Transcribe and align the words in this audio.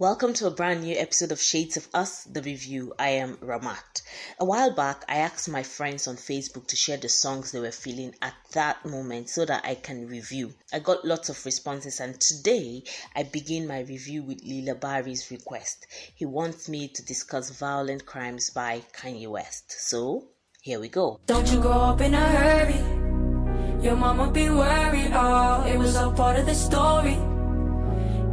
Welcome 0.00 0.32
to 0.32 0.46
a 0.46 0.50
brand 0.50 0.82
new 0.82 0.96
episode 0.96 1.30
of 1.30 1.42
Shades 1.42 1.76
of 1.76 1.86
Us, 1.92 2.24
the 2.24 2.40
review. 2.40 2.94
I 2.98 3.10
am 3.10 3.36
Ramat. 3.36 4.00
A 4.38 4.46
while 4.46 4.70
back, 4.70 5.04
I 5.06 5.16
asked 5.16 5.46
my 5.46 5.62
friends 5.62 6.08
on 6.08 6.16
Facebook 6.16 6.68
to 6.68 6.76
share 6.76 6.96
the 6.96 7.10
songs 7.10 7.52
they 7.52 7.60
were 7.60 7.70
feeling 7.70 8.14
at 8.22 8.32
that 8.52 8.82
moment 8.86 9.28
so 9.28 9.44
that 9.44 9.62
I 9.62 9.74
can 9.74 10.06
review. 10.06 10.54
I 10.72 10.78
got 10.78 11.04
lots 11.04 11.28
of 11.28 11.44
responses, 11.44 12.00
and 12.00 12.18
today 12.18 12.82
I 13.14 13.24
begin 13.24 13.66
my 13.66 13.80
review 13.80 14.22
with 14.22 14.42
Lila 14.42 14.76
Bari's 14.76 15.30
request. 15.30 15.86
He 16.14 16.24
wants 16.24 16.66
me 16.66 16.88
to 16.88 17.04
discuss 17.04 17.50
Violent 17.50 18.06
Crimes 18.06 18.48
by 18.48 18.84
Kanye 18.96 19.28
West. 19.28 19.70
So, 19.86 20.28
here 20.62 20.80
we 20.80 20.88
go. 20.88 21.20
Don't 21.26 21.52
you 21.52 21.60
grow 21.60 21.72
up 21.72 22.00
in 22.00 22.14
a 22.14 22.26
hurry. 22.26 23.84
Your 23.84 23.96
mama 23.96 24.30
be 24.30 24.48
worried, 24.48 25.12
oh, 25.12 25.66
it 25.66 25.76
was 25.78 25.94
all 25.94 26.12
part 26.12 26.38
of 26.38 26.46
the 26.46 26.54
story. 26.54 27.18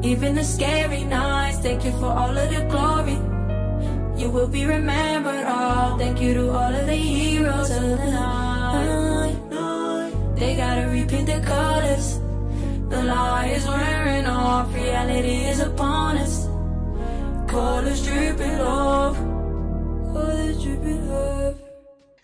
Even 0.04 0.36
the 0.36 0.44
scary 0.44 1.04
nights, 1.04 1.60
thank 1.60 1.84
you 1.86 1.92
for 1.94 2.06
all 2.06 2.38
of 2.38 2.50
the 2.50 2.62
glory. 2.70 3.18
You 4.22 4.30
will 4.30 4.48
be 4.48 4.66
remembered, 4.66 5.46
oh, 5.48 5.98
thank 5.98 6.22
you 6.22 6.34
to 6.36 6.52
all 6.52 6.74
of 6.74 6.86
the 6.86 6.96
heroes 6.96 7.72
of 7.72 7.82
the 7.82 7.98
night. 8.12 9.38
They 10.36 10.56
gotta 10.56 10.88
repaint 10.90 11.28
the 11.28 11.42
colors. 11.42 12.20
The 12.90 13.04
lie 13.04 13.48
is 13.48 13.68
wearing 13.68 14.28
off, 14.28 14.74
reality 14.74 15.46
is 15.46 15.60
upon 15.62 16.18
us. 16.18 16.48
Colors 17.48 18.06
dripping 18.06 18.62
off, 18.62 19.18
colors 20.14 20.64
dripping 20.64 21.12
off. 21.12 21.37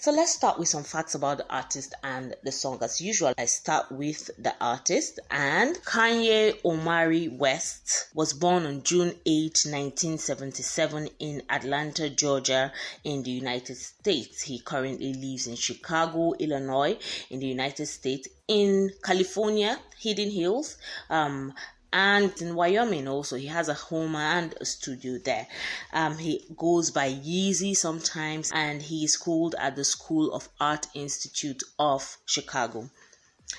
So 0.03 0.11
let's 0.11 0.33
start 0.33 0.59
with 0.59 0.67
some 0.67 0.83
facts 0.83 1.15
about 1.15 1.37
the 1.37 1.49
artist 1.49 1.93
and 2.03 2.35
the 2.43 2.51
song. 2.51 2.77
As 2.81 2.99
usual, 2.99 3.33
I 3.37 3.45
start 3.45 3.89
with 3.89 4.31
the 4.37 4.53
artist 4.59 5.21
and 5.31 5.77
Kanye 5.77 6.59
Omari 6.65 7.29
West 7.29 8.09
was 8.13 8.33
born 8.33 8.65
on 8.65 8.83
June 8.83 9.15
8, 9.25 9.63
1977 9.63 11.07
in 11.19 11.41
Atlanta, 11.49 12.09
Georgia 12.09 12.73
in 13.05 13.23
the 13.23 13.31
United 13.31 13.77
States. 13.77 14.41
He 14.41 14.59
currently 14.59 15.13
lives 15.13 15.47
in 15.47 15.55
Chicago, 15.55 16.33
Illinois 16.33 16.97
in 17.29 17.39
the 17.39 17.47
United 17.47 17.85
States 17.85 18.27
in 18.49 18.91
California, 19.05 19.79
Hidden 19.97 20.31
Hills, 20.31 20.75
um, 21.09 21.53
and 21.93 22.33
in 22.41 22.55
Wyoming 22.55 23.07
also 23.07 23.37
he 23.37 23.45
has 23.47 23.69
a 23.69 23.75
home 23.75 24.15
and 24.15 24.53
a 24.59 24.65
studio 24.65 25.19
there. 25.19 25.47
Um, 25.93 26.17
he 26.17 26.43
goes 26.57 26.91
by 26.91 27.13
Yeezy 27.13 27.75
sometimes, 27.77 28.51
and 28.53 28.81
he 28.81 29.05
is 29.05 29.13
schooled 29.13 29.55
at 29.59 29.75
the 29.75 29.85
School 29.85 30.33
of 30.33 30.49
Art 30.59 30.87
Institute 30.95 31.63
of 31.77 32.17
Chicago. 32.25 32.89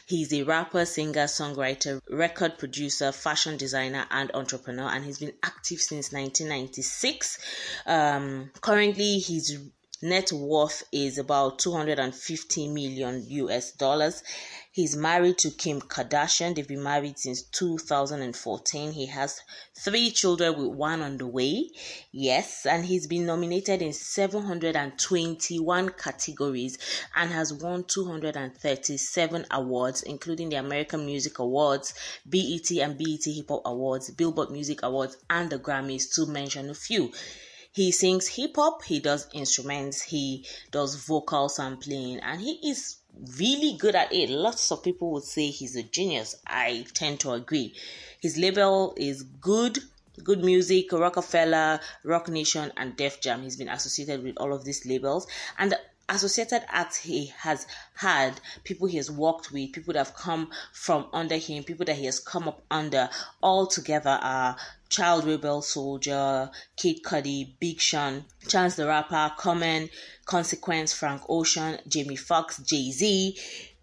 He's 0.06 0.32
a 0.32 0.42
rapper, 0.42 0.84
singer, 0.84 1.26
songwriter, 1.26 2.00
record 2.10 2.58
producer, 2.58 3.12
fashion 3.12 3.56
designer, 3.56 4.06
and 4.10 4.30
entrepreneur, 4.34 4.88
and 4.88 5.04
he's 5.04 5.20
been 5.20 5.34
active 5.44 5.80
since 5.80 6.10
1996. 6.12 7.38
Um, 7.86 8.50
currently, 8.60 9.20
his 9.20 9.58
net 10.04 10.30
worth 10.32 10.84
is 10.92 11.16
about 11.16 11.58
250 11.58 12.68
million 12.68 13.24
US 13.26 13.72
dollars. 13.72 14.22
He's 14.70 14.96
married 14.96 15.38
to 15.38 15.50
Kim 15.50 15.80
Kardashian. 15.80 16.54
They've 16.54 16.68
been 16.68 16.82
married 16.82 17.18
since 17.18 17.40
2014. 17.42 18.92
He 18.92 19.06
has 19.06 19.40
three 19.74 20.10
children 20.10 20.58
with 20.58 20.76
one 20.76 21.00
on 21.00 21.16
the 21.16 21.26
way. 21.26 21.70
Yes, 22.12 22.66
and 22.66 22.84
he's 22.84 23.06
been 23.06 23.24
nominated 23.24 23.80
in 23.80 23.94
721 23.94 25.88
categories 25.90 26.76
and 27.16 27.30
has 27.30 27.54
won 27.54 27.84
237 27.84 29.46
awards, 29.50 30.02
including 30.02 30.50
the 30.50 30.56
American 30.56 31.06
Music 31.06 31.38
Awards, 31.38 31.94
BET 32.28 32.70
and 32.72 32.98
BET 32.98 33.24
Hip 33.24 33.48
Hop 33.48 33.62
Awards, 33.64 34.10
Billboard 34.10 34.50
Music 34.50 34.82
Awards, 34.82 35.16
and 35.30 35.48
the 35.48 35.58
Grammys, 35.58 36.12
to 36.14 36.26
mention 36.26 36.68
a 36.68 36.74
few. 36.74 37.10
He 37.74 37.90
sings 37.90 38.28
hip 38.28 38.54
hop, 38.54 38.84
he 38.84 39.00
does 39.00 39.26
instruments, 39.32 40.00
he 40.00 40.46
does 40.70 40.94
vocal 40.94 41.48
sampling, 41.48 42.20
and 42.20 42.40
he 42.40 42.70
is 42.70 42.98
really 43.36 43.76
good 43.76 43.96
at 43.96 44.12
it. 44.12 44.30
Lots 44.30 44.70
of 44.70 44.84
people 44.84 45.10
would 45.10 45.24
say 45.24 45.48
he's 45.48 45.74
a 45.74 45.82
genius. 45.82 46.36
I 46.46 46.86
tend 46.94 47.18
to 47.20 47.32
agree. 47.32 47.74
His 48.20 48.38
label 48.38 48.94
is 48.96 49.24
good, 49.24 49.80
good 50.22 50.44
music, 50.44 50.92
Roc-A-Fella, 50.92 51.80
Nation, 52.28 52.70
and 52.76 52.96
Def 52.96 53.20
Jam. 53.20 53.42
He's 53.42 53.56
been 53.56 53.68
associated 53.68 54.22
with 54.22 54.36
all 54.36 54.52
of 54.52 54.64
these 54.64 54.86
labels. 54.86 55.26
And 55.58 55.74
associated 56.08 56.62
acts 56.68 56.96
he 56.96 57.26
has 57.38 57.66
had, 57.96 58.40
people 58.62 58.86
he 58.86 58.96
has 58.96 59.10
worked 59.10 59.52
with, 59.52 59.72
people 59.72 59.92
that 59.94 60.06
have 60.06 60.16
come 60.16 60.50
from 60.72 61.06
under 61.12 61.36
him, 61.36 61.64
people 61.64 61.84
that 61.86 61.96
he 61.96 62.06
has 62.06 62.20
come 62.20 62.48
up 62.48 62.62
under, 62.70 63.08
all 63.42 63.66
together 63.66 64.18
are 64.22 64.56
Child 64.88 65.24
Rebel 65.24 65.62
Soldier, 65.62 66.50
Kid 66.76 67.02
Cudi, 67.02 67.58
Big 67.58 67.80
Sean, 67.80 68.24
Chance 68.48 68.76
the 68.76 68.86
Rapper, 68.86 69.32
Common, 69.36 69.90
Consequence, 70.24 70.92
Frank 70.92 71.22
Ocean, 71.28 71.78
Jamie 71.88 72.16
Foxx, 72.16 72.58
Jay 72.58 72.90
Z, 72.90 73.36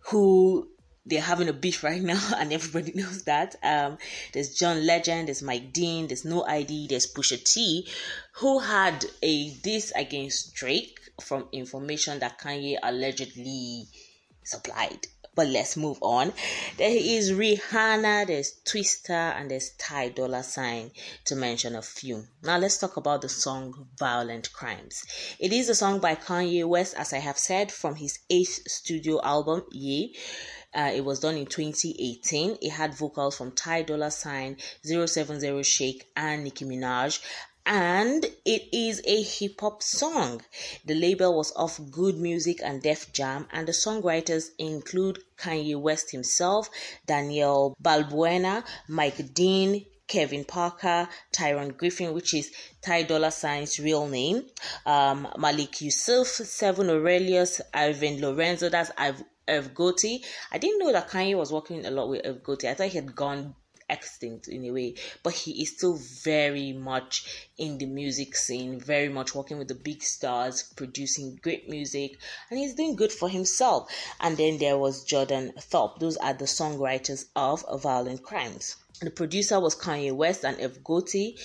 who 0.10 0.68
they're 1.06 1.22
having 1.22 1.50
a 1.50 1.54
beef 1.54 1.84
right 1.84 2.02
now, 2.14 2.22
and 2.38 2.54
everybody 2.54 2.94
knows 2.94 3.24
that. 3.24 3.56
Um, 3.64 3.98
there's 4.34 4.54
John 4.54 4.86
Legend, 4.86 5.28
there's 5.28 5.42
Mike 5.42 5.74
Dean, 5.74 6.08
there's 6.08 6.26
No 6.26 6.46
ID, 6.46 6.88
there's 6.88 7.12
Pusha 7.12 7.44
T, 7.44 7.88
who 8.36 8.60
had 8.60 9.06
a 9.22 9.50
diss 9.56 9.92
against 9.96 10.54
Drake 10.54 11.01
from 11.22 11.48
information 11.52 12.20
that 12.20 12.40
Kanye 12.40 12.78
allegedly 12.82 13.88
supplied. 14.44 15.08
But 15.34 15.48
let's 15.48 15.78
move 15.78 15.98
on. 16.02 16.34
There 16.76 16.92
is 16.92 17.32
Rihanna, 17.32 18.28
there's 18.28 18.54
Twista, 18.66 19.40
and 19.40 19.50
there's 19.50 19.70
Ty 19.78 20.10
Dolla 20.10 20.44
Sign, 20.44 20.92
to 21.26 21.38
mention 21.38 21.76
a 21.78 21.82
few. 21.82 22.28
Now 22.44 22.58
let's 22.58 22.78
talk 22.78 22.98
about 22.98 23.22
the 23.22 23.30
song 23.30 23.88
Violent 23.98 24.52
Crimes. 24.52 25.06
It 25.40 25.54
is 25.54 25.70
a 25.70 25.76
song 25.76 26.00
by 26.00 26.16
Kanye 26.16 26.68
West, 26.68 26.96
as 26.96 27.14
I 27.14 27.20
have 27.20 27.40
said, 27.40 27.72
from 27.72 27.96
his 27.96 28.20
eighth 28.30 28.70
studio 28.70 29.22
album, 29.24 29.64
Ye. 29.72 30.18
Uh, 30.74 30.92
it 30.94 31.04
was 31.04 31.22
done 31.22 31.36
in 31.36 31.46
2018. 31.46 32.58
It 32.62 32.72
had 32.72 32.94
vocals 32.94 33.38
from 33.38 33.54
Ty 33.54 33.84
Dolla 33.84 34.12
Sign, 34.12 34.58
070 34.84 35.64
Shake, 35.64 36.10
and 36.16 36.44
Nicki 36.44 36.66
Minaj 36.66 37.22
and 37.66 38.26
it 38.46 38.64
is 38.74 39.02
a 39.06 39.22
hip 39.22 39.62
hop 39.62 39.84
song. 39.84 40.42
The 40.86 40.96
label 40.96 41.36
was 41.36 41.54
off 41.56 41.80
Good 41.92 42.18
Music 42.18 42.62
and 42.64 42.82
Def 42.82 43.14
Jam, 43.14 43.48
and 43.52 43.68
the 43.68 43.72
songwriters 43.72 44.50
include 44.58 45.20
Kanye 45.38 45.80
West 45.80 46.12
himself, 46.12 46.70
Daniel 47.06 47.76
Balbuena, 47.82 48.64
Mike 48.88 49.34
Dean, 49.34 49.86
Kevin 50.08 50.44
Parker, 50.44 51.08
Tyrone 51.32 51.70
Griffin, 51.70 52.14
which 52.14 52.34
is 52.34 52.52
Ty 52.82 53.04
Dolla 53.04 53.32
Sign's 53.32 53.80
real 53.80 54.08
name, 54.08 54.46
um, 54.86 55.28
Malik 55.38 55.80
Yusef, 55.80 56.28
Seven 56.28 56.90
Aurelius, 56.90 57.62
Ivan 57.74 58.20
Lorenzo, 58.20 58.68
that's 58.68 58.92
Irv, 59.48 59.74
Gotti. 59.74 60.22
I 60.52 60.58
didn't 60.58 60.80
know 60.80 60.92
that 60.92 61.10
Kanye 61.10 61.38
was 61.38 61.54
working 61.54 61.86
a 61.86 61.92
lot 61.92 62.10
with 62.10 62.26
Irv 62.26 62.44
Gotti. 62.44 62.70
I 62.70 62.74
thought 62.74 62.90
he 62.90 62.98
had 62.98 63.16
gone 63.16 63.56
extinct 63.92 64.48
in 64.48 64.66
a 64.66 64.72
way, 64.72 64.96
but 65.22 65.34
he 65.34 65.62
is 65.62 65.76
still 65.76 65.98
very 65.98 66.74
much 66.74 67.48
in 67.58 67.78
the 67.78 67.86
music 67.86 68.36
scene, 68.36 68.80
very 68.80 69.10
much 69.10 69.36
working 69.36 69.60
with 69.60 69.68
the 69.68 69.76
big 69.76 70.02
stars, 70.02 70.64
producing 70.76 71.40
great 71.44 71.70
music, 71.70 72.18
and 72.50 72.58
he's 72.58 72.74
doing 72.74 72.96
good 72.96 73.12
for 73.12 73.30
himself. 73.30 73.92
And 74.20 74.38
then 74.38 74.58
there 74.58 74.78
was 74.78 75.04
Jordan 75.04 75.54
Thorpe. 75.60 76.00
Those 76.00 76.18
are 76.18 76.34
the 76.34 76.46
songwriters 76.46 77.26
of 77.36 77.66
Violent 77.82 78.24
Crimes. 78.24 78.78
The 79.02 79.12
producer 79.12 79.60
was 79.60 79.76
Kanye 79.76 80.14
West 80.14 80.46
and 80.46 80.60
Irv 80.62 80.84
Gotti, 80.84 81.38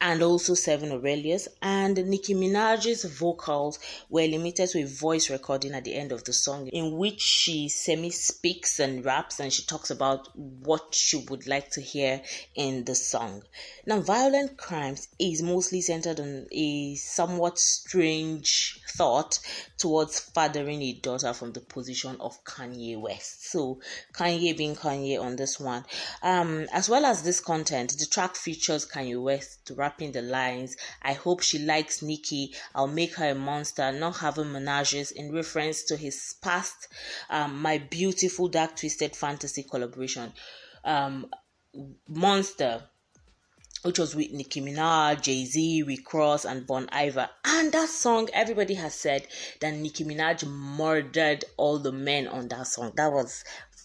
and 0.00 0.22
also 0.22 0.54
Seven 0.54 0.92
Aurelius. 0.92 1.48
And 1.62 1.96
Nicki 2.06 2.34
Minaj's 2.34 3.04
vocals 3.04 3.78
were 4.08 4.26
limited 4.26 4.68
to 4.70 4.82
a 4.82 4.86
voice 4.86 5.30
recording 5.30 5.74
at 5.74 5.84
the 5.84 5.94
end 5.94 6.12
of 6.12 6.24
the 6.24 6.32
song, 6.32 6.68
in 6.68 6.96
which 6.96 7.20
she 7.20 7.68
semi 7.68 8.10
speaks 8.10 8.78
and 8.78 9.04
raps 9.04 9.40
and 9.40 9.52
she 9.52 9.62
talks 9.62 9.90
about 9.90 10.28
what 10.36 10.94
she 10.94 11.18
would 11.28 11.46
like 11.46 11.70
to 11.70 11.80
hear 11.80 12.22
in 12.54 12.84
the 12.84 12.94
song. 12.94 13.42
Now, 13.86 14.00
Violent 14.00 14.56
Crimes 14.56 15.08
is 15.18 15.42
mostly 15.42 15.80
centered 15.80 16.20
on 16.20 16.46
a 16.52 16.94
somewhat 16.96 17.58
strange 17.58 18.80
thought 18.96 19.38
towards 19.78 20.18
fathering 20.20 20.82
a 20.82 20.92
daughter 20.94 21.32
from 21.32 21.52
the 21.52 21.60
position 21.60 22.16
of 22.20 22.42
Kanye 22.44 22.98
West. 22.98 23.50
So, 23.50 23.80
Kanye 24.12 24.56
being 24.56 24.74
Kanye 24.74 25.20
on 25.20 25.36
this 25.36 25.60
one. 25.60 25.84
Um, 26.22 26.66
as 26.72 26.88
well 26.88 27.04
as 27.04 27.22
this 27.22 27.40
content, 27.40 27.96
the 27.98 28.06
track 28.06 28.36
features 28.36 28.86
Kanye 28.86 29.22
West 29.22 29.70
rapping 29.76 30.12
the 30.12 30.22
lines, 30.22 30.76
I 31.02 31.12
hope 31.12 31.42
she 31.42 31.58
likes 31.58 32.02
Nicki, 32.02 32.54
I'll 32.74 32.86
make 32.86 33.14
her 33.16 33.30
a 33.30 33.34
monster, 33.34 33.92
not 33.92 34.16
having 34.18 34.46
menages 34.46 35.12
in 35.12 35.32
reference 35.32 35.84
to 35.84 35.96
his 35.96 36.34
past, 36.40 36.88
um, 37.30 37.60
my 37.60 37.78
beautiful 37.78 38.48
dark 38.48 38.76
twisted 38.76 39.14
fantasy 39.14 39.62
collaboration. 39.62 40.32
Um, 40.84 41.26
Monster 42.08 42.84
which 43.86 44.00
was 44.00 44.16
with 44.16 44.32
Nicki 44.32 44.60
Minaj, 44.60 45.22
Jay 45.22 45.44
Z, 45.44 45.84
Rick 45.84 46.12
Ross, 46.12 46.44
and 46.44 46.66
Bon 46.66 46.88
Iver. 46.90 47.30
And 47.44 47.70
that 47.70 47.88
song, 47.88 48.28
everybody 48.32 48.74
has 48.74 48.94
said 48.94 49.28
that 49.60 49.74
Nicki 49.74 50.04
Minaj 50.04 50.44
murdered 50.44 51.44
all 51.56 51.78
the 51.78 51.92
men 51.92 52.26
on 52.26 52.48
that 52.48 52.66
song. 52.66 52.92
That 52.96 53.12
was 53.12 53.44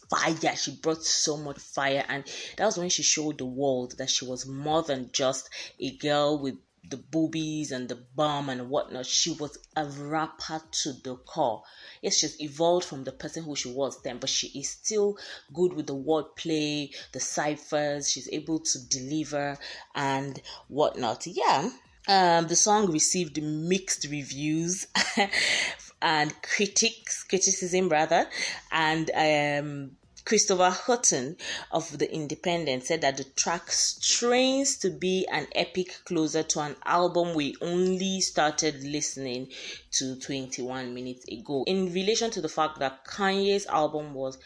fire. 0.09 0.56
She 0.56 0.71
brought 0.71 1.03
so 1.03 1.38
much 1.38 1.59
fire, 1.59 2.03
and 2.09 2.24
that 2.57 2.65
was 2.65 2.80
when 2.80 2.89
she 2.89 3.03
showed 3.03 3.38
the 3.38 3.45
world 3.45 3.98
that 4.00 4.09
she 4.09 4.25
was 4.25 4.48
more 4.48 4.81
than 4.81 5.12
just 5.13 5.50
a 5.80 5.95
girl 5.98 6.39
with 6.39 6.56
the 6.83 6.97
boobies 6.97 7.71
and 7.71 7.87
the 7.89 7.95
bum 8.15 8.49
and 8.49 8.69
whatnot. 8.69 9.05
She 9.05 9.31
was 9.31 9.57
a 9.75 9.85
rapper 9.85 10.61
to 10.83 10.93
the 10.93 11.15
core. 11.15 11.63
Yes, 12.01 12.17
she's 12.17 12.41
evolved 12.41 12.85
from 12.85 13.03
the 13.03 13.11
person 13.11 13.43
who 13.43 13.55
she 13.55 13.71
was 13.71 14.01
then, 14.01 14.17
but 14.17 14.29
she 14.29 14.47
is 14.59 14.69
still 14.69 15.17
good 15.53 15.73
with 15.73 15.87
the 15.87 15.95
wordplay, 15.95 16.93
the 17.11 17.19
ciphers. 17.19 18.09
She's 18.09 18.29
able 18.31 18.59
to 18.59 18.87
deliver 18.87 19.57
and 19.95 20.41
whatnot. 20.67 21.27
Yeah. 21.27 21.69
Um, 22.07 22.47
the 22.47 22.55
song 22.55 22.91
received 22.91 23.41
mixed 23.41 24.07
reviews 24.09 24.87
and 26.01 26.33
critics, 26.41 27.23
criticism 27.23 27.89
rather, 27.89 28.27
and 28.71 29.11
um, 29.13 29.91
Christopher 30.25 30.69
Hooton 30.71 31.38
of 31.71 31.97
The 31.97 32.13
Independent 32.13 32.85
said 32.85 33.01
that 33.01 33.18
the 33.18 33.23
track 33.23 33.71
strains 33.71 34.77
to 34.77 34.89
be 34.89 35.27
an 35.31 35.47
epic 35.56 36.01
closer 36.06 36.44
to 36.44 36.59
an 36.62 36.75
album 36.85 37.33
we 37.33 37.56
only 37.62 38.21
started 38.21 38.83
listening 38.83 39.50
to 39.91 40.15
21 40.18 40.94
minutes 40.94 41.25
ago. 41.27 41.63
In 41.65 41.91
relation 41.91 42.31
to 42.31 42.41
the 42.41 42.50
fact 42.50 42.79
that 42.79 43.06
Kanye's 43.06 43.65
album 43.65 44.13
was 44.13 44.38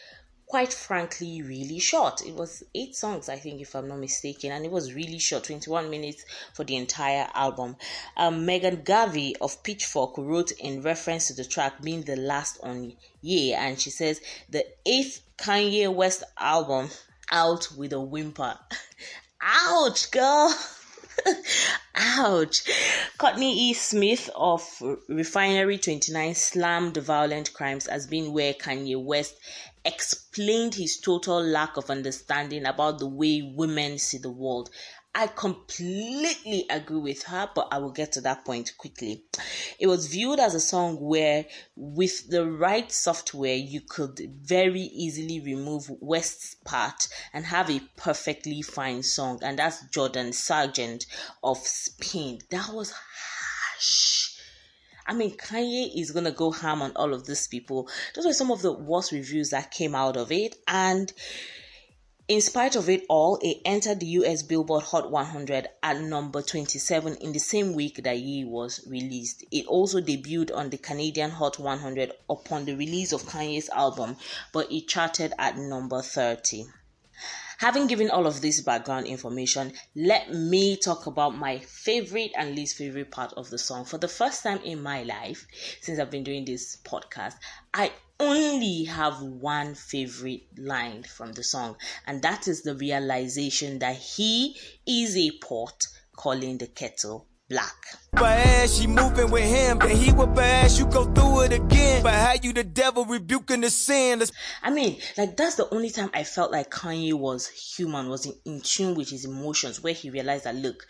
quite 0.48 0.74
frankly 0.74 1.42
really 1.42 1.80
short. 1.80 2.26
It 2.26 2.36
was 2.36 2.64
eight 2.74 2.96
songs, 2.96 3.30
I 3.30 3.38
think, 3.38 3.62
if 3.62 3.76
I'm 3.76 3.88
not 3.88 4.00
mistaken, 4.00 4.52
and 4.52 4.66
it 4.66 4.72
was 4.72 4.94
really 4.94 5.20
short 5.20 5.46
21 5.46 5.90
minutes 5.90 6.24
for 6.54 6.64
the 6.64 6.76
entire 6.76 7.28
album. 7.34 7.78
Um, 8.16 8.46
Meaghan 8.46 8.84
Garvey 8.84 9.36
of 9.42 9.64
Pitchfork 9.64 10.18
wrote 10.18 10.52
in 10.52 10.82
reference 10.82 11.28
to 11.28 11.34
the 11.34 11.46
track 11.46 11.82
being 11.82 12.04
the 12.04 12.16
last 12.16 12.60
on 12.64 12.94
Ye, 13.22 13.54
and 13.54 13.80
she 13.80 13.90
says 13.90 14.22
the 14.50 14.66
eighth 14.86 15.22
Kanye 15.38 15.94
West 15.94 16.24
album 16.40 16.90
out 17.32 17.68
with 17.76 17.94
a 17.94 18.00
whimper. 18.00 18.58
Ouch, 19.42 20.12
girl! 20.12 20.56
Ouch. 21.96 22.64
Courtney 23.18 23.70
E. 23.70 23.74
Smith 23.74 24.30
of 24.36 24.64
Refinery 25.08 25.78
29 25.78 26.36
slammed 26.36 26.98
violent 26.98 27.54
crimes 27.54 27.88
as 27.88 28.06
being 28.06 28.34
where 28.34 28.54
Kanye 28.54 29.02
West 29.02 29.36
explained 29.86 30.76
his 30.76 31.00
total 31.00 31.42
lack 31.42 31.78
of 31.78 31.90
understanding 31.90 32.66
about 32.66 33.00
the 33.00 33.08
way 33.08 33.42
women 33.56 34.00
see 34.00 34.18
the 34.18 34.32
world. 34.32 34.70
I 35.18 35.28
completely 35.28 36.66
agree 36.70 37.00
with 37.00 37.24
her, 37.24 37.50
but 37.56 37.70
I 37.72 37.78
will 37.78 37.92
get 37.92 38.12
to 38.14 38.22
that 38.22 38.44
point 38.44 38.74
quickly. 38.78 39.24
It 39.80 39.88
was 39.88 40.08
viewed 40.08 40.42
as 40.42 40.54
a 40.54 40.60
song 40.60 41.00
where, 41.00 41.46
with 41.78 42.30
the 42.30 42.46
right 42.46 42.92
software, 42.92 43.56
you 43.56 43.80
could 43.80 44.20
very 44.42 44.82
easily 44.82 45.40
remove 45.40 45.90
West's 46.02 46.56
part 46.66 47.08
and 47.32 47.46
have 47.46 47.70
a 47.70 47.80
perfectly 47.96 48.62
fine 48.62 49.04
song, 49.04 49.40
and 49.42 49.58
that's 49.58 49.86
Jordan 49.86 50.34
Sargent 50.34 51.06
of 51.42 51.60
Spin. 51.60 52.40
That 52.50 52.74
was 52.74 52.92
harsh. 52.92 54.35
I 55.08 55.14
mean, 55.14 55.38
Kanye 55.38 55.92
is 55.96 56.12
gonna 56.12 56.32
go 56.32 56.52
ham 56.52 56.82
on 56.82 56.92
all 56.96 57.14
of 57.14 57.26
these 57.26 57.48
people. 57.48 57.88
Those 58.16 58.26
were 58.26 58.34
some 58.34 58.52
of 58.52 58.62
the 58.62 58.74
worst 58.74 59.12
reviews 59.12 59.52
that 59.52 59.72
came 59.72 59.94
out 59.94 60.18
of 60.18 60.32
it, 60.32 60.56
and 60.68 61.14
in 62.28 62.42
spite 62.42 62.76
of 62.76 62.90
it 62.90 63.06
all, 63.08 63.38
it 63.44 63.62
entered 63.66 64.00
the 64.00 64.08
US 64.08 64.42
Billboard 64.42 64.82
Hot 64.86 65.12
100 65.12 65.70
at 65.84 66.02
number 66.02 66.42
27 66.42 67.18
in 67.18 67.34
the 67.34 67.40
same 67.40 67.74
week 67.74 68.04
that 68.04 68.18
Ye 68.18 68.46
was 68.46 68.84
released. 68.88 69.44
It 69.52 69.68
also 69.68 70.02
debuted 70.02 70.56
on 70.56 70.72
the 70.72 70.78
Canadian 70.78 71.30
Hot 71.30 71.60
100 71.60 72.14
upon 72.28 72.66
the 72.66 72.76
release 72.76 73.12
of 73.12 73.26
Kanye's 73.26 73.70
album, 73.70 74.18
but 74.52 74.72
it 74.72 74.88
charted 74.88 75.34
at 75.38 75.56
number 75.56 76.02
30. 76.02 76.66
Having 77.58 77.88
given 77.88 78.10
all 78.10 78.28
of 78.28 78.42
this 78.42 78.62
background 78.62 79.08
information, 79.08 79.74
let 79.96 80.34
me 80.34 80.76
talk 80.76 81.06
about 81.06 81.38
my 81.38 81.60
favorite 81.60 82.32
and 82.38 82.54
least 82.56 82.76
favorite 82.76 83.12
part 83.12 83.32
of 83.34 83.50
the 83.50 83.58
song. 83.58 83.86
For 83.86 83.98
the 83.98 84.10
first 84.10 84.44
time 84.44 84.60
in 84.64 84.84
my 84.84 85.04
life, 85.04 85.48
since 85.82 85.98
I've 85.98 86.12
been 86.12 86.24
doing 86.24 86.44
this 86.44 86.78
podcast, 86.84 87.36
I 87.74 87.92
only 88.20 88.84
have 88.86 89.22
one 89.22 89.76
favorite 89.76 90.48
line 90.58 91.04
from 91.04 91.34
the 91.34 91.44
song, 91.44 91.78
and 92.06 92.22
that 92.22 92.48
is 92.48 92.64
the 92.64 92.76
realization 92.76 93.80
that 93.80 93.96
he 93.96 94.58
is 94.86 95.16
a 95.16 95.32
pot 95.32 95.88
calling 96.16 96.58
the 96.58 96.68
kettle 96.68 97.28
black. 97.50 97.76
But 98.12 98.70
she 98.70 98.88
moving 98.88 99.30
with 99.30 99.44
him, 99.44 99.80
and 99.82 99.92
he 99.92 100.12
would 100.14 100.34
bad, 100.34 100.72
you 100.72 100.86
go 100.86 101.06
through 101.14 101.42
it 101.42 101.54
again. 101.54 102.02
But 102.02 102.14
how 102.14 102.34
you 102.42 102.54
the 102.54 102.64
devil 102.64 103.06
rebuking 103.06 103.62
the 103.62 103.70
sin? 103.70 104.20
That's- 104.20 104.32
I 104.64 104.70
mean, 104.72 105.00
like 105.18 105.38
that's 105.38 105.56
the 105.56 105.70
only 105.74 105.90
time 105.90 106.10
I 106.14 106.24
felt 106.24 106.52
like 106.52 106.72
Kanye 106.72 107.14
was 107.14 107.48
human, 107.48 108.10
was 108.10 108.26
in, 108.26 108.34
in 108.46 108.62
tune 108.62 108.96
with 108.96 109.10
his 109.10 109.26
emotions, 109.26 109.82
where 109.84 109.94
he 109.94 110.10
realized 110.10 110.46
that 110.46 110.56
look, 110.56 110.88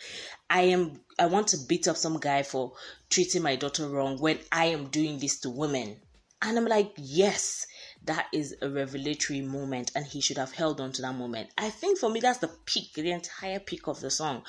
I 0.50 0.62
am 0.64 1.02
I 1.20 1.26
want 1.26 1.48
to 1.50 1.58
beat 1.68 1.88
up 1.88 1.98
some 1.98 2.20
guy 2.20 2.44
for 2.44 2.74
treating 3.10 3.42
my 3.42 3.56
daughter 3.56 3.88
wrong 3.90 4.20
when 4.20 4.40
I 4.52 4.66
am 4.66 4.88
doing 4.90 5.20
this 5.20 5.40
to 5.42 5.50
women. 5.50 5.98
And 6.42 6.58
I'm 6.60 6.66
like, 6.66 6.92
yes, 6.98 7.66
that 8.04 8.28
is 8.32 8.56
a 8.62 8.70
revelatory 8.70 9.42
moment, 9.42 9.92
and 9.96 10.06
he 10.06 10.22
should 10.22 10.38
have 10.38 10.52
held 10.52 10.80
on 10.80 10.92
to 10.92 11.02
that 11.02 11.16
moment. 11.16 11.50
I 11.58 11.70
think 11.70 11.98
for 11.98 12.10
me, 12.10 12.20
that's 12.20 12.38
the 12.40 12.52
peak, 12.66 12.94
the 12.94 13.12
entire 13.12 13.60
peak 13.60 13.88
of 13.88 14.00
the 14.00 14.12
song. 14.12 14.44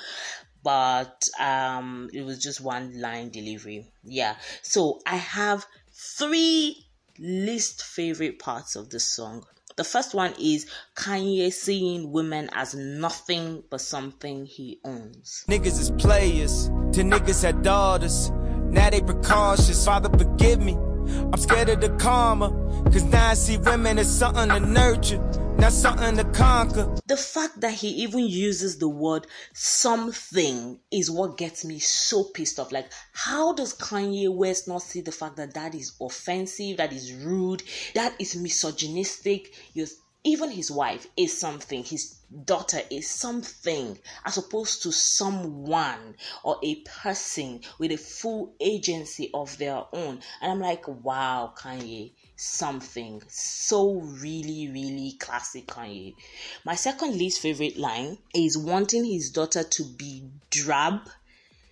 But 0.67 1.29
um, 1.39 2.09
it 2.11 2.23
was 2.23 2.43
just 2.43 2.59
one 2.59 2.99
line 2.99 3.29
delivery. 3.29 3.87
Yeah. 4.03 4.35
So 4.63 4.99
I 5.07 5.15
have 5.15 5.65
three 5.93 6.85
least 7.17 7.83
favorite 7.83 8.37
parts 8.37 8.75
of 8.75 8.89
the 8.89 8.99
song. 8.99 9.45
The 9.77 9.85
first 9.85 10.13
one 10.13 10.33
is 10.37 10.69
Kanye 10.93 11.53
seeing 11.53 12.11
women 12.11 12.49
as 12.53 12.75
nothing 12.75 13.63
but 13.69 13.79
something 13.79 14.45
he 14.45 14.81
owns. 14.83 15.45
Niggas 15.47 15.79
is 15.79 15.91
players, 15.91 16.65
to 16.65 17.01
niggas 17.01 17.43
had 17.43 17.61
daughters. 17.61 18.29
Now 18.65 18.89
they 18.89 18.99
precautious. 18.99 19.85
Father, 19.85 20.09
forgive 20.17 20.59
me. 20.59 20.77
I'm 21.07 21.37
scared 21.37 21.69
of 21.69 21.81
the 21.81 21.89
karma, 21.97 22.49
cause 22.85 23.03
now 23.03 23.29
I 23.29 23.33
see 23.33 23.57
women 23.57 23.99
as 23.99 24.17
something 24.17 24.49
to 24.49 24.59
nurture, 24.59 25.17
not 25.57 25.71
something 25.71 26.17
to 26.17 26.23
conquer. 26.25 26.95
The 27.05 27.17
fact 27.17 27.61
that 27.61 27.73
he 27.73 27.89
even 28.03 28.27
uses 28.27 28.77
the 28.77 28.89
word 28.89 29.27
something 29.53 30.79
is 30.91 31.09
what 31.09 31.37
gets 31.37 31.65
me 31.65 31.79
so 31.79 32.23
pissed 32.23 32.59
off. 32.59 32.71
Like, 32.71 32.91
how 33.13 33.53
does 33.53 33.73
Kanye 33.73 34.33
West 34.33 34.67
not 34.67 34.81
see 34.81 35.01
the 35.01 35.11
fact 35.11 35.37
that 35.37 35.53
that 35.53 35.73
is 35.73 35.93
offensive, 35.99 36.77
that 36.77 36.93
is 36.93 37.13
rude, 37.13 37.63
that 37.95 38.13
is 38.19 38.35
misogynistic? 38.35 39.53
You're 39.73 39.87
even 40.23 40.51
his 40.51 40.69
wife 40.69 41.07
is 41.15 41.37
something, 41.37 41.83
his 41.83 42.16
daughter 42.43 42.81
is 42.89 43.09
something, 43.09 43.97
as 44.25 44.37
opposed 44.37 44.83
to 44.83 44.91
someone 44.91 46.15
or 46.43 46.57
a 46.63 46.75
person 46.81 47.61
with 47.79 47.91
a 47.91 47.97
full 47.97 48.53
agency 48.59 49.29
of 49.33 49.57
their 49.57 49.83
own. 49.93 50.21
And 50.41 50.51
I'm 50.51 50.59
like, 50.59 50.87
wow, 50.87 51.53
Kanye, 51.57 52.11
something 52.35 53.21
so 53.27 54.01
really, 54.01 54.69
really 54.69 55.13
classic 55.19 55.67
Kanye. 55.67 56.15
My 56.65 56.75
second 56.75 57.15
least 57.15 57.39
favorite 57.39 57.77
line 57.77 58.17
is 58.33 58.57
wanting 58.57 59.05
his 59.05 59.31
daughter 59.31 59.63
to 59.63 59.83
be 59.83 60.29
drab 60.49 61.09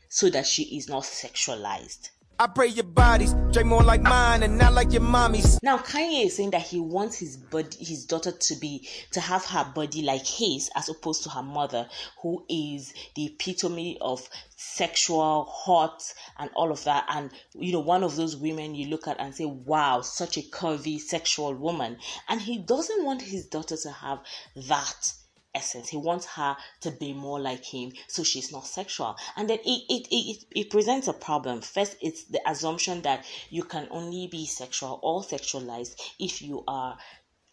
so 0.10 0.30
that 0.30 0.48
she 0.48 0.78
is 0.78 0.88
not 0.88 1.04
sexualized. 1.04 2.10
I 2.38 2.48
pray 2.48 2.68
your 2.68 2.84
bodies 2.84 3.34
drink 3.54 3.70
more 3.70 3.82
like 3.82 4.02
mine 4.02 4.44
and 4.44 4.58
not 4.58 4.74
like 4.74 4.92
your 4.92 5.02
mommy's. 5.02 5.58
Now 5.64 5.78
Kanye 5.78 6.26
is 6.26 6.36
saying 6.36 6.52
that 6.52 6.64
he 6.64 6.82
wants 6.82 7.18
his 7.18 7.38
body, 7.38 7.78
his 7.80 8.04
daughter 8.06 8.34
to 8.34 8.56
be 8.56 8.90
to 9.12 9.22
have 9.22 9.46
her 9.46 9.64
body 9.74 10.02
like 10.02 10.28
his, 10.28 10.70
as 10.76 10.90
opposed 10.90 11.24
to 11.24 11.30
her 11.30 11.42
mother, 11.42 11.88
who 12.22 12.46
is 12.50 12.94
the 13.16 13.28
epitome 13.28 13.98
of 14.02 14.28
sexual, 14.58 15.46
hot, 15.50 16.14
and 16.38 16.50
all 16.56 16.74
of 16.74 16.84
that. 16.84 17.06
And 17.08 17.32
you 17.54 17.72
know, 17.72 17.80
one 17.80 18.04
of 18.04 18.18
those 18.18 18.36
women 18.36 18.76
you 18.76 18.88
look 18.90 19.08
at 19.08 19.18
and 19.22 19.34
say, 19.34 19.46
"Wow, 19.46 20.02
such 20.02 20.36
a 20.38 20.42
curvy 20.42 21.00
sexual 21.00 21.54
woman." 21.54 21.98
And 22.28 22.42
he 22.42 22.58
doesn't 22.58 23.06
want 23.06 23.22
his 23.22 23.46
daughter 23.46 23.78
to 23.78 23.92
have 23.92 24.20
that 24.68 25.14
essence. 25.56 25.90
He 25.90 25.98
wants 25.98 26.26
her 26.26 26.56
to 26.82 26.92
be 26.92 27.14
more 27.14 27.40
like 27.40 27.64
him 27.64 27.94
so 28.08 28.24
she's 28.24 28.52
not 28.52 28.68
sexual. 28.68 29.16
And 29.36 29.50
then 29.50 29.60
it, 29.66 29.84
it, 29.90 30.08
it, 30.12 30.46
it 30.52 30.70
presents 30.70 31.08
a 31.08 31.14
problem. 31.14 31.62
First, 31.62 31.98
it's 32.02 32.26
the 32.26 32.42
assumption 32.48 33.02
that 33.04 33.26
you 33.50 33.64
can 33.64 33.88
only 33.90 34.28
be 34.28 34.46
sexual 34.46 35.00
or 35.02 35.24
sexualized 35.24 35.96
if 36.20 36.42
you 36.42 36.64
are 36.68 36.98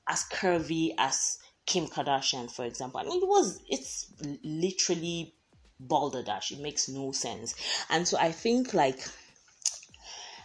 as 0.08 0.24
curvy 0.24 0.94
as 0.98 1.38
Kim 1.64 1.86
Kardashian, 1.86 2.50
for 2.50 2.64
example. 2.64 3.00
I 3.00 3.04
mean, 3.04 3.22
it 3.22 3.28
was, 3.28 3.60
it's 3.68 4.12
literally 4.42 5.34
balderdash. 5.78 6.50
It 6.50 6.60
makes 6.60 6.88
no 6.88 7.12
sense. 7.12 7.54
And 7.88 8.06
so 8.06 8.18
I 8.18 8.32
think 8.32 8.74
like 8.74 8.98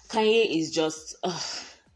Kanye 0.10 0.60
is 0.60 0.72
just, 0.72 1.16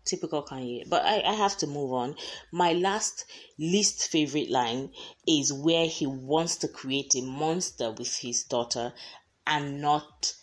typical 0.05 0.43
Kanye. 0.43 0.89
But 0.89 1.03
I, 1.05 1.21
I 1.21 1.33
have 1.33 1.57
to 1.57 1.67
move 1.67 1.93
on. 1.93 2.15
My 2.51 2.73
last 2.73 3.25
least 3.57 4.09
favorite 4.09 4.49
line 4.49 4.91
is 5.27 5.53
where 5.53 5.85
he 5.85 6.07
wants 6.07 6.57
to 6.57 6.67
create 6.67 7.13
a 7.15 7.21
monster 7.21 7.91
with 7.91 8.15
his 8.17 8.43
daughter 8.43 8.93
and 9.47 9.81
not 9.81 10.33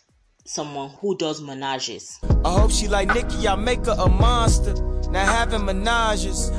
someone 0.45 0.89
who 1.01 1.17
does 1.17 1.41
menages. 1.41 2.17
I 2.45 2.59
hope 2.59 2.71
she 2.71 2.87
like 2.87 3.13
Nicki, 3.13 3.47
I 3.47 3.55
make 3.55 3.85
her 3.85 3.95
a 3.97 4.09
monster. 4.09 4.73
Now 5.11 5.25
having 5.25 5.61
menages. 5.61 6.51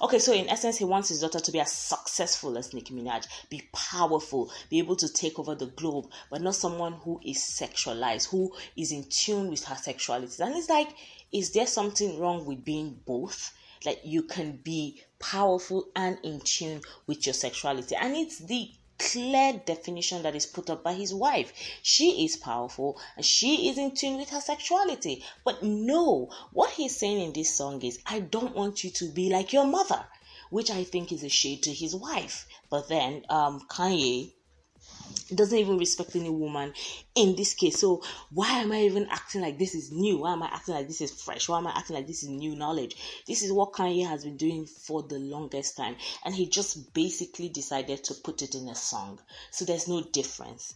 Okay, 0.00 0.18
so 0.18 0.34
in 0.34 0.50
essence, 0.50 0.76
he 0.76 0.84
wants 0.84 1.08
his 1.08 1.20
daughter 1.20 1.40
to 1.40 1.50
be 1.52 1.60
as 1.60 1.72
successful 1.72 2.58
as 2.58 2.74
Nicki 2.74 2.92
Minaj, 2.92 3.26
be 3.48 3.62
powerful, 3.72 4.50
be 4.68 4.78
able 4.78 4.96
to 4.96 5.10
take 5.10 5.38
over 5.38 5.54
the 5.54 5.66
globe, 5.66 6.10
but 6.30 6.42
not 6.42 6.54
someone 6.54 6.92
who 6.92 7.20
is 7.24 7.38
sexualized, 7.38 8.28
who 8.28 8.52
is 8.76 8.92
in 8.92 9.04
tune 9.08 9.48
with 9.48 9.64
her 9.64 9.76
sexuality. 9.76 10.42
And 10.42 10.54
it's 10.56 10.68
like, 10.68 10.88
is 11.34 11.50
there 11.50 11.66
something 11.66 12.20
wrong 12.20 12.46
with 12.46 12.64
being 12.64 13.00
both? 13.04 13.52
Like 13.84 14.00
you 14.04 14.22
can 14.22 14.52
be 14.52 15.02
powerful 15.18 15.88
and 15.96 16.16
in 16.22 16.40
tune 16.40 16.80
with 17.08 17.26
your 17.26 17.34
sexuality. 17.34 17.96
And 17.96 18.14
it's 18.14 18.38
the 18.38 18.70
clear 19.00 19.60
definition 19.66 20.22
that 20.22 20.36
is 20.36 20.46
put 20.46 20.70
up 20.70 20.84
by 20.84 20.94
his 20.94 21.12
wife. 21.12 21.52
She 21.82 22.24
is 22.24 22.36
powerful 22.36 23.00
and 23.16 23.26
she 23.26 23.68
is 23.68 23.78
in 23.78 23.96
tune 23.96 24.16
with 24.16 24.30
her 24.30 24.40
sexuality. 24.40 25.24
But 25.44 25.64
no, 25.64 26.30
what 26.52 26.70
he's 26.70 26.96
saying 26.96 27.20
in 27.20 27.32
this 27.32 27.52
song 27.52 27.82
is, 27.82 27.98
I 28.06 28.20
don't 28.20 28.54
want 28.54 28.84
you 28.84 28.90
to 28.90 29.10
be 29.10 29.28
like 29.28 29.52
your 29.52 29.66
mother, 29.66 30.06
which 30.50 30.70
I 30.70 30.84
think 30.84 31.10
is 31.10 31.24
a 31.24 31.28
shade 31.28 31.64
to 31.64 31.72
his 31.72 31.96
wife. 31.96 32.46
But 32.70 32.88
then 32.88 33.24
um, 33.28 33.60
Kanye 33.68 34.34
doesn't 35.34 35.58
even 35.58 35.78
respect 35.78 36.16
any 36.16 36.30
woman 36.30 36.72
in 37.14 37.36
this 37.36 37.54
case. 37.54 37.80
So 37.80 38.02
why 38.30 38.60
am 38.60 38.72
I 38.72 38.82
even 38.82 39.06
acting 39.10 39.40
like 39.40 39.58
this 39.58 39.74
is 39.74 39.92
new? 39.92 40.18
Why 40.18 40.32
am 40.32 40.42
I 40.42 40.46
acting 40.46 40.74
like 40.74 40.88
this 40.88 41.00
is 41.00 41.10
fresh? 41.10 41.48
Why 41.48 41.58
am 41.58 41.66
I 41.66 41.76
acting 41.76 41.96
like 41.96 42.06
this 42.06 42.22
is 42.22 42.28
new 42.28 42.54
knowledge? 42.54 42.96
This 43.26 43.42
is 43.42 43.52
what 43.52 43.72
Kanye 43.72 44.06
has 44.06 44.24
been 44.24 44.36
doing 44.36 44.66
for 44.66 45.02
the 45.02 45.18
longest 45.18 45.76
time, 45.76 45.96
and 46.24 46.34
he 46.34 46.46
just 46.46 46.92
basically 46.94 47.48
decided 47.48 48.04
to 48.04 48.14
put 48.14 48.42
it 48.42 48.54
in 48.54 48.68
a 48.68 48.74
song. 48.74 49.18
So 49.50 49.64
there's 49.64 49.88
no 49.88 50.02
difference. 50.02 50.74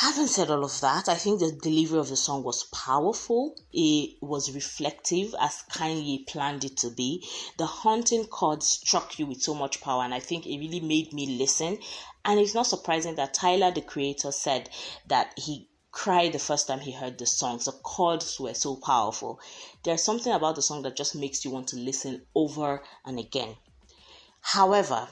Having 0.00 0.28
said 0.28 0.50
all 0.52 0.62
of 0.62 0.80
that, 0.80 1.08
I 1.08 1.16
think 1.16 1.40
the 1.40 1.50
delivery 1.50 1.98
of 1.98 2.08
the 2.08 2.16
song 2.16 2.44
was 2.44 2.62
powerful. 2.62 3.56
It 3.72 4.22
was 4.22 4.54
reflective 4.54 5.34
as 5.40 5.64
Kanye 5.72 6.24
planned 6.24 6.64
it 6.64 6.76
to 6.76 6.90
be. 6.90 7.26
The 7.56 7.66
haunting 7.66 8.26
chord 8.26 8.62
struck 8.62 9.18
you 9.18 9.26
with 9.26 9.42
so 9.42 9.54
much 9.54 9.80
power, 9.80 10.04
and 10.04 10.14
I 10.14 10.20
think 10.20 10.46
it 10.46 10.56
really 10.56 10.78
made 10.78 11.12
me 11.12 11.36
listen. 11.36 11.80
And 12.24 12.38
it's 12.38 12.54
not 12.54 12.68
surprising 12.68 13.16
that 13.16 13.34
Tyler, 13.34 13.72
the 13.72 13.80
creator, 13.80 14.30
said 14.30 14.70
that 15.08 15.36
he 15.36 15.68
cried 15.90 16.32
the 16.32 16.38
first 16.38 16.68
time 16.68 16.78
he 16.78 16.92
heard 16.92 17.18
the 17.18 17.26
songs. 17.26 17.64
The 17.64 17.72
chords 17.72 18.38
were 18.38 18.54
so 18.54 18.76
powerful. 18.76 19.40
There's 19.82 20.04
something 20.04 20.32
about 20.32 20.54
the 20.54 20.62
song 20.62 20.82
that 20.82 20.94
just 20.94 21.16
makes 21.16 21.44
you 21.44 21.50
want 21.50 21.66
to 21.70 21.76
listen 21.76 22.24
over 22.36 22.84
and 23.04 23.18
again. 23.18 23.56
However, 24.42 25.08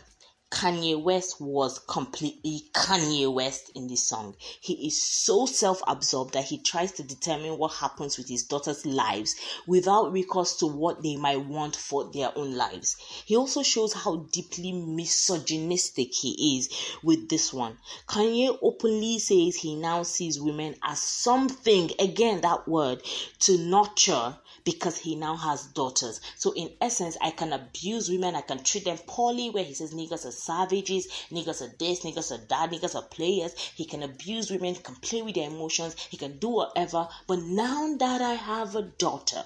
Kanye 0.48 1.02
West 1.02 1.40
was 1.40 1.80
completely 1.80 2.70
Kanye 2.72 3.32
West 3.32 3.68
in 3.74 3.88
this 3.88 4.06
song. 4.06 4.36
He 4.60 4.86
is 4.86 5.02
so 5.02 5.44
self 5.44 5.82
absorbed 5.88 6.34
that 6.34 6.44
he 6.44 6.58
tries 6.58 6.92
to 6.92 7.02
determine 7.02 7.58
what 7.58 7.72
happens 7.72 8.16
with 8.16 8.28
his 8.28 8.44
daughter's 8.44 8.86
lives 8.86 9.34
without 9.66 10.12
recourse 10.12 10.54
to 10.58 10.66
what 10.68 11.02
they 11.02 11.16
might 11.16 11.44
want 11.44 11.74
for 11.74 12.04
their 12.04 12.30
own 12.38 12.54
lives. 12.54 12.96
He 13.24 13.36
also 13.36 13.64
shows 13.64 13.92
how 13.92 14.28
deeply 14.30 14.70
misogynistic 14.70 16.14
he 16.14 16.58
is 16.58 16.68
with 17.02 17.28
this 17.28 17.52
one. 17.52 17.78
Kanye 18.06 18.56
openly 18.62 19.18
says 19.18 19.56
he 19.56 19.74
now 19.74 20.04
sees 20.04 20.40
women 20.40 20.76
as 20.80 21.02
something, 21.02 21.90
again, 21.98 22.42
that 22.42 22.68
word, 22.68 23.02
to 23.40 23.58
nurture 23.58 24.38
because 24.66 24.98
he 24.98 25.14
now 25.14 25.36
has 25.36 25.68
daughters. 25.68 26.20
So 26.34 26.52
in 26.52 26.72
essence, 26.80 27.16
I 27.22 27.30
can 27.30 27.52
abuse 27.52 28.10
women, 28.10 28.34
I 28.34 28.40
can 28.40 28.64
treat 28.64 28.84
them 28.84 28.98
poorly 29.06 29.48
where 29.48 29.62
he 29.62 29.72
says 29.72 29.94
niggas 29.94 30.26
are 30.26 30.32
savages, 30.32 31.06
niggas 31.30 31.62
are 31.62 31.72
this, 31.78 32.00
niggas 32.00 32.32
are 32.32 32.44
that, 32.48 32.72
niggas 32.72 32.96
are 32.96 33.06
players. 33.06 33.56
He 33.76 33.84
can 33.84 34.02
abuse 34.02 34.50
women, 34.50 34.74
he 34.74 34.82
can 34.82 34.96
play 34.96 35.22
with 35.22 35.36
their 35.36 35.48
emotions, 35.48 35.94
he 36.10 36.16
can 36.16 36.38
do 36.38 36.48
whatever. 36.48 37.08
But 37.28 37.38
now 37.42 37.96
that 37.96 38.20
I 38.20 38.34
have 38.34 38.74
a 38.74 38.82
daughter, 38.82 39.44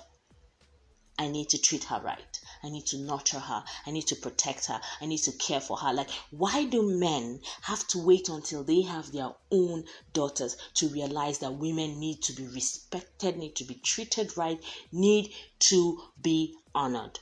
I 1.18 1.28
need 1.28 1.50
to 1.50 1.60
treat 1.60 1.84
her 1.84 2.00
right. 2.02 2.39
I 2.62 2.68
need 2.68 2.86
to 2.86 2.98
nurture 2.98 3.38
her. 3.38 3.64
I 3.86 3.90
need 3.90 4.06
to 4.08 4.16
protect 4.16 4.66
her. 4.66 4.80
I 5.00 5.06
need 5.06 5.18
to 5.18 5.32
care 5.32 5.60
for 5.60 5.76
her. 5.78 5.92
Like, 5.92 6.10
why 6.30 6.64
do 6.64 6.82
men 6.82 7.40
have 7.62 7.86
to 7.88 7.98
wait 7.98 8.28
until 8.28 8.64
they 8.64 8.82
have 8.82 9.12
their 9.12 9.30
own 9.50 9.84
daughters 10.12 10.56
to 10.74 10.88
realize 10.88 11.38
that 11.38 11.54
women 11.54 11.98
need 11.98 12.22
to 12.22 12.32
be 12.32 12.46
respected, 12.48 13.36
need 13.36 13.56
to 13.56 13.64
be 13.64 13.74
treated 13.74 14.36
right, 14.36 14.62
need 14.92 15.32
to 15.70 16.02
be 16.20 16.56
honored? 16.74 17.18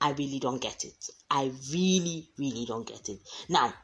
I 0.00 0.12
really 0.12 0.38
don't 0.38 0.60
get 0.60 0.84
it. 0.84 1.10
I 1.30 1.52
really, 1.70 2.30
really 2.38 2.64
don't 2.64 2.86
get 2.86 3.08
it. 3.08 3.20
Now, 3.48 3.74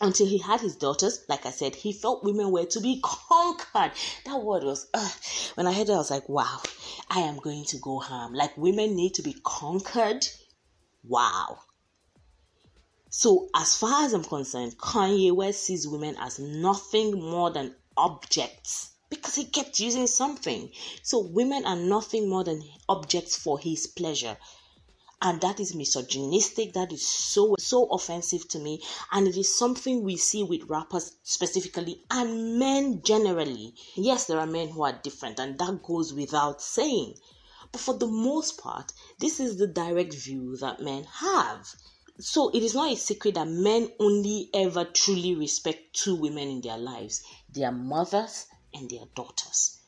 until 0.00 0.26
he 0.26 0.38
had 0.38 0.60
his 0.60 0.76
daughters, 0.76 1.24
like 1.28 1.46
I 1.46 1.50
said, 1.50 1.74
he 1.74 1.92
felt 1.92 2.24
women 2.24 2.50
were 2.50 2.66
to 2.66 2.80
be 2.80 3.00
conquered. 3.02 3.92
That 4.24 4.42
word 4.42 4.64
was, 4.64 4.86
uh, 4.94 5.08
when 5.54 5.66
I 5.66 5.72
heard 5.72 5.88
it, 5.88 5.92
I 5.92 5.96
was 5.96 6.10
like, 6.10 6.28
wow, 6.28 6.60
I 7.10 7.20
am 7.20 7.38
going 7.38 7.64
to 7.66 7.78
go 7.78 7.98
ham. 7.98 8.32
Like 8.34 8.56
women 8.56 8.94
need 8.94 9.14
to 9.14 9.22
be 9.22 9.36
conquered. 9.42 10.26
Wow. 11.04 11.60
So, 13.10 13.48
as 13.54 13.74
far 13.74 14.04
as 14.04 14.12
I'm 14.12 14.24
concerned, 14.24 14.76
Kanye 14.76 15.32
West 15.32 15.64
sees 15.64 15.88
women 15.88 16.16
as 16.20 16.38
nothing 16.38 17.18
more 17.18 17.50
than 17.50 17.74
objects 17.96 18.90
because 19.08 19.34
he 19.34 19.46
kept 19.46 19.80
using 19.80 20.06
something. 20.06 20.70
So, 21.02 21.20
women 21.20 21.64
are 21.64 21.76
nothing 21.76 22.28
more 22.28 22.44
than 22.44 22.62
objects 22.88 23.34
for 23.34 23.58
his 23.58 23.86
pleasure 23.86 24.36
and 25.20 25.40
that 25.40 25.58
is 25.58 25.74
misogynistic. 25.74 26.74
That 26.74 26.92
is 26.92 27.06
so 27.06 27.56
so 27.58 27.86
offensive 27.86 28.46
to 28.48 28.58
me. 28.58 28.82
And 29.10 29.26
it 29.26 29.36
is 29.36 29.58
something 29.58 30.02
we 30.02 30.16
see 30.16 30.44
with 30.44 30.68
rappers 30.70 31.16
specifically 31.24 32.04
and 32.10 32.58
men 32.58 33.02
generally. 33.02 33.74
Yes 33.96 34.26
there 34.26 34.38
are 34.38 34.46
men 34.46 34.68
who 34.68 34.84
are 34.84 34.92
different 34.92 35.40
and 35.40 35.58
that 35.58 35.82
goes 35.82 36.12
without 36.14 36.62
saying. 36.62 37.14
But 37.72 37.80
for 37.80 37.94
the 37.94 38.06
most 38.06 38.58
part 38.58 38.92
this 39.18 39.40
is 39.40 39.56
the 39.56 39.66
direct 39.66 40.14
view 40.14 40.56
that 40.58 40.80
men 40.80 41.04
have. 41.04 41.74
So 42.20 42.50
it 42.50 42.62
is 42.62 42.74
not 42.74 42.92
a 42.92 42.96
secret 42.96 43.34
that 43.34 43.48
men 43.48 43.92
only 43.98 44.50
ever 44.54 44.84
truly 44.84 45.34
respect 45.34 45.94
two 45.94 46.14
women 46.14 46.48
in 46.48 46.60
their 46.60 46.78
lives 46.78 47.22
their 47.52 47.72
mothers 47.72 48.46
and 48.72 48.88
their 48.88 49.06
daughters. 49.16 49.78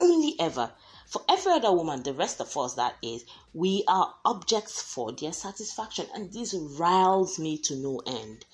Only 0.00 0.38
ever 0.38 0.74
for 1.08 1.22
every 1.26 1.52
other 1.52 1.72
woman, 1.72 2.02
the 2.02 2.12
rest 2.12 2.38
of 2.38 2.54
us, 2.58 2.74
that 2.74 2.94
is, 3.00 3.24
we 3.54 3.82
are 3.88 4.14
objects 4.26 4.82
for 4.82 5.10
their 5.10 5.32
satisfaction, 5.32 6.06
and 6.14 6.30
this 6.30 6.54
riles 6.78 7.38
me 7.38 7.56
to 7.56 7.76
no 7.76 8.02
end. 8.06 8.44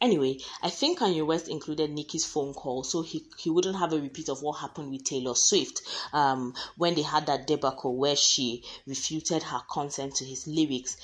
Anyway, 0.00 0.38
I 0.62 0.70
think 0.70 1.00
Kanye 1.00 1.26
West 1.26 1.48
included 1.48 1.90
Nicki's 1.90 2.24
phone 2.24 2.54
call 2.54 2.84
so 2.84 3.02
he, 3.02 3.26
he 3.36 3.50
wouldn't 3.50 3.78
have 3.78 3.92
a 3.92 4.00
repeat 4.00 4.28
of 4.28 4.42
what 4.42 4.60
happened 4.60 4.92
with 4.92 5.02
Taylor 5.02 5.34
Swift 5.34 5.82
um, 6.12 6.54
when 6.76 6.94
they 6.94 7.02
had 7.02 7.26
that 7.26 7.48
debacle 7.48 7.96
where 7.96 8.14
she 8.14 8.62
refuted 8.86 9.42
her 9.42 9.62
consent 9.68 10.14
to 10.14 10.24
his 10.24 10.46
lyrics 10.46 10.96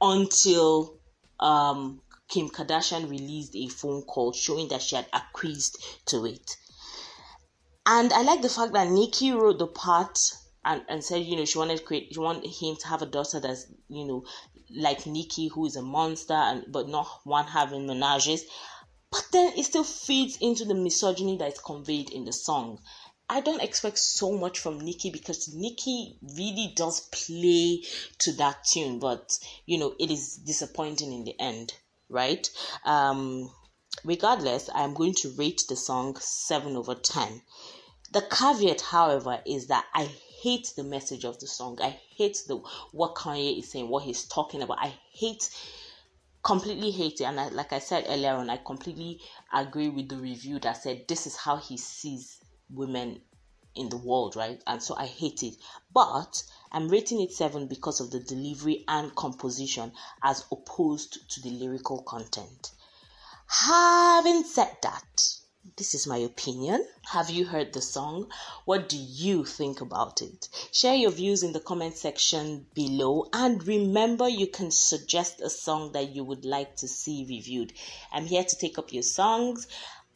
until 0.00 0.98
um, 1.38 2.00
Kim 2.26 2.48
Kardashian 2.48 3.08
released 3.08 3.54
a 3.54 3.68
phone 3.68 4.02
call 4.02 4.32
showing 4.32 4.66
that 4.68 4.82
she 4.82 4.96
had 4.96 5.06
acquiesced 5.12 5.78
to 6.06 6.26
it. 6.26 6.56
And 7.86 8.12
I 8.12 8.22
like 8.22 8.42
the 8.42 8.48
fact 8.48 8.72
that 8.72 8.88
Nicki 8.88 9.30
wrote 9.30 9.58
the 9.58 9.68
part 9.68 10.18
and, 10.66 10.82
and 10.88 11.02
said, 11.02 11.22
you 11.22 11.36
know, 11.36 11.44
she 11.44 11.58
wanted 11.58 11.84
create, 11.84 12.12
she 12.12 12.18
wanted 12.18 12.50
him 12.50 12.76
to 12.76 12.88
have 12.88 13.00
a 13.00 13.06
daughter 13.06 13.38
that's, 13.40 13.66
you 13.88 14.04
know, 14.04 14.24
like 14.74 15.06
Nicki, 15.06 15.46
who 15.46 15.64
is 15.66 15.76
a 15.76 15.82
monster, 15.82 16.34
and 16.34 16.64
but 16.68 16.88
not 16.88 17.06
one 17.24 17.46
having 17.46 17.86
menages. 17.86 18.42
But 19.10 19.24
then 19.32 19.52
it 19.56 19.64
still 19.64 19.84
feeds 19.84 20.36
into 20.40 20.64
the 20.64 20.74
misogyny 20.74 21.36
that 21.38 21.52
is 21.52 21.60
conveyed 21.60 22.10
in 22.10 22.24
the 22.24 22.32
song. 22.32 22.80
I 23.28 23.40
don't 23.40 23.62
expect 23.62 23.98
so 23.98 24.32
much 24.32 24.58
from 24.58 24.80
Nicki 24.80 25.10
because 25.10 25.54
Nicki 25.54 26.18
really 26.36 26.72
does 26.74 27.00
play 27.12 27.84
to 28.18 28.32
that 28.32 28.64
tune, 28.64 28.98
but 28.98 29.38
you 29.66 29.78
know, 29.78 29.94
it 30.00 30.10
is 30.10 30.36
disappointing 30.36 31.12
in 31.12 31.24
the 31.24 31.40
end, 31.40 31.74
right? 32.08 32.48
Um, 32.84 33.50
regardless, 34.04 34.68
I'm 34.74 34.94
going 34.94 35.14
to 35.14 35.30
rate 35.36 35.64
the 35.68 35.76
song 35.76 36.16
7 36.20 36.76
over 36.76 36.94
10. 36.96 37.42
The 38.12 38.22
caveat, 38.22 38.80
however, 38.80 39.42
is 39.44 39.66
that 39.66 39.86
I 39.94 40.08
hate 40.42 40.72
the 40.76 40.84
message 40.84 41.24
of 41.24 41.38
the 41.40 41.46
song. 41.46 41.78
I 41.82 41.98
hate 42.16 42.42
the 42.46 42.56
what 42.92 43.14
Kanye 43.14 43.58
is 43.58 43.70
saying, 43.70 43.88
what 43.88 44.04
he's 44.04 44.24
talking 44.24 44.62
about. 44.62 44.78
I 44.80 44.94
hate 45.12 45.50
completely 46.46 46.92
hate 46.92 47.20
it 47.20 47.24
and 47.24 47.40
I, 47.40 47.48
like 47.48 47.72
i 47.72 47.80
said 47.80 48.04
earlier 48.08 48.30
on 48.30 48.48
i 48.50 48.56
completely 48.56 49.20
agree 49.52 49.88
with 49.88 50.08
the 50.08 50.16
review 50.16 50.60
that 50.60 50.80
said 50.80 51.08
this 51.08 51.26
is 51.26 51.36
how 51.36 51.56
he 51.56 51.76
sees 51.76 52.38
women 52.70 53.20
in 53.74 53.88
the 53.88 53.96
world 53.96 54.36
right 54.36 54.62
and 54.68 54.80
so 54.80 54.94
i 54.96 55.06
hate 55.06 55.42
it 55.42 55.56
but 55.92 56.44
i'm 56.70 56.88
rating 56.88 57.20
it 57.20 57.32
7 57.32 57.66
because 57.66 57.98
of 58.00 58.12
the 58.12 58.20
delivery 58.20 58.84
and 58.86 59.12
composition 59.16 59.90
as 60.22 60.44
opposed 60.52 61.28
to 61.30 61.40
the 61.42 61.50
lyrical 61.50 62.02
content 62.04 62.70
having 63.48 64.44
said 64.44 64.76
that 64.82 65.36
this 65.76 65.94
is 65.94 66.06
my 66.06 66.18
opinion. 66.18 66.86
Have 67.10 67.30
you 67.30 67.44
heard 67.44 67.72
the 67.72 67.82
song? 67.82 68.30
What 68.64 68.88
do 68.88 68.96
you 68.96 69.44
think 69.44 69.80
about 69.80 70.22
it? 70.22 70.48
Share 70.72 70.94
your 70.94 71.10
views 71.10 71.42
in 71.42 71.52
the 71.52 71.60
comment 71.60 71.96
section 71.96 72.66
below 72.74 73.28
and 73.32 73.66
remember 73.66 74.28
you 74.28 74.46
can 74.46 74.70
suggest 74.70 75.40
a 75.40 75.50
song 75.50 75.92
that 75.92 76.14
you 76.14 76.24
would 76.24 76.44
like 76.44 76.76
to 76.76 76.88
see 76.88 77.26
reviewed. 77.28 77.72
I'm 78.12 78.26
here 78.26 78.44
to 78.44 78.58
take 78.58 78.78
up 78.78 78.92
your 78.92 79.02
songs 79.02 79.66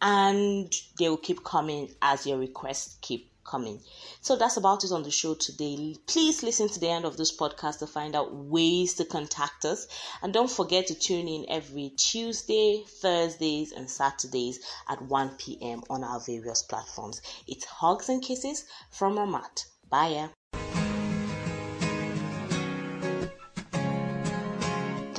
and 0.01 0.73
they 0.99 1.09
will 1.09 1.17
keep 1.17 1.45
coming 1.45 1.91
as 2.01 2.27
your 2.27 2.39
requests 2.39 2.99
keep 3.01 3.30
coming. 3.45 3.81
So 4.21 4.37
that's 4.37 4.57
about 4.57 4.85
it 4.85 4.93
on 4.93 5.03
the 5.03 5.11
show 5.11 5.35
today. 5.35 5.97
Please 6.07 6.43
listen 6.43 6.69
to 6.69 6.81
the 6.81 6.89
end 6.89 7.05
of 7.05 7.17
this 7.17 7.37
podcast 7.37 7.79
to 7.79 7.87
find 7.87 8.15
out 8.15 8.35
ways 8.35 8.95
to 8.95 9.05
contact 9.05 9.65
us. 9.65 9.87
And 10.23 10.33
don't 10.33 10.51
forget 10.51 10.87
to 10.89 10.95
tune 10.95 11.29
in 11.29 11.47
every 11.49 11.91
Tuesday, 11.91 12.85
Thursdays, 12.87 13.73
and 13.73 13.91
Saturdays 13.91 14.61
at 14.89 15.03
1 15.03 15.37
p.m. 15.37 15.83
on 15.91 16.05
our 16.05 16.21
various 16.21 16.63
platforms. 16.63 17.21
It's 17.47 17.65
hugs 17.65 18.09
and 18.09 18.23
kisses 18.23 18.65
from 18.91 19.17
Ramat. 19.17 19.65
Bye. 19.89 20.31